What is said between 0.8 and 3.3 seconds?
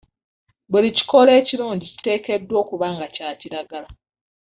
kikoola ekirungi kiteekeddwa okuba nga kya